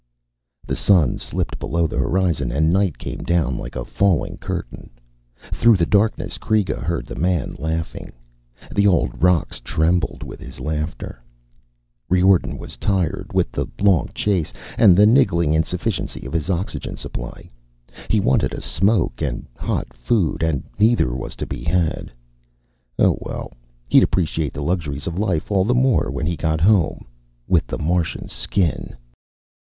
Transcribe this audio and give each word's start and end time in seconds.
The 0.65 0.75
sun 0.75 1.19
slipped 1.19 1.59
below 1.59 1.85
the 1.85 1.99
horizon 1.99 2.51
and 2.51 2.73
night 2.73 2.97
came 2.97 3.19
down 3.19 3.59
like 3.59 3.75
a 3.75 3.85
falling 3.85 4.37
curtain. 4.37 4.89
Through 5.53 5.75
the 5.77 5.85
darkness 5.85 6.39
Kreega 6.39 6.81
heard 6.81 7.05
the 7.05 7.13
man 7.13 7.55
laughing. 7.59 8.13
The 8.75 8.87
old 8.87 9.21
rocks 9.21 9.59
trembled 9.63 10.23
with 10.23 10.39
his 10.41 10.59
laughter. 10.59 11.21
Riordan 12.09 12.57
was 12.57 12.77
tired 12.77 13.31
with 13.31 13.51
the 13.51 13.67
long 13.79 14.09
chase 14.15 14.51
and 14.75 14.97
the 14.97 15.05
niggling 15.05 15.53
insufficiency 15.53 16.25
of 16.25 16.33
his 16.33 16.49
oxygen 16.49 16.97
supply. 16.97 17.51
He 18.09 18.19
wanted 18.19 18.53
a 18.53 18.61
smoke 18.61 19.21
and 19.21 19.45
hot 19.55 19.93
food, 19.93 20.41
and 20.41 20.63
neither 20.79 21.13
was 21.13 21.35
to 21.35 21.45
be 21.45 21.61
had. 21.63 22.11
Oh, 22.97 23.19
well, 23.21 23.51
he'd 23.87 24.01
appreciate 24.01 24.53
the 24.53 24.63
luxuries 24.63 25.05
of 25.05 25.19
life 25.19 25.51
all 25.51 25.63
the 25.63 25.75
more 25.75 26.09
when 26.09 26.25
he 26.25 26.35
got 26.35 26.59
home 26.59 27.05
with 27.47 27.67
the 27.67 27.77
Martian's 27.77 28.33
skin. 28.33 28.97